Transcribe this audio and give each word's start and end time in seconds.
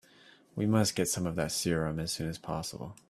We 0.55 0.65
must 0.65 0.95
get 0.95 1.09
some 1.09 1.27
of 1.27 1.35
that 1.35 1.51
serum 1.51 1.99
as 1.99 2.11
soon 2.11 2.27
as 2.27 2.39
possible. 2.39 2.97